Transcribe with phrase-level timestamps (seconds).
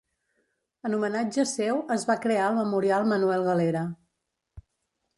[0.89, 3.89] En homenatge seu es va crear el Memorial Manuel Galera.